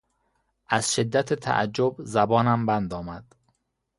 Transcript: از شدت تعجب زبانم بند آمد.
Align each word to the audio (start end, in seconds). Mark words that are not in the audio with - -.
از 0.67 0.95
شدت 0.95 1.33
تعجب 1.33 1.95
زبانم 2.03 2.65
بند 2.65 2.93
آمد. 2.93 3.35